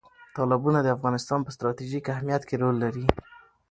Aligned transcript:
تالابونه 0.35 0.79
د 0.81 0.87
افغانستان 0.95 1.39
په 1.43 1.51
ستراتیژیک 1.55 2.05
اهمیت 2.15 2.43
کې 2.49 2.55
رول 2.61 2.75
لري. 2.83 3.05